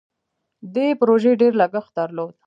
دې 0.73 0.87
پروژې 0.99 1.33
ډیر 1.41 1.53
لګښت 1.61 1.91
درلود. 1.97 2.33